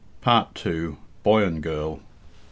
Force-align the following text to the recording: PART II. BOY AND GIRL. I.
PART 0.19 0.59
II. 0.65 0.95
BOY 1.21 1.43
AND 1.43 1.61
GIRL. 1.61 1.99
I. 2.01 2.05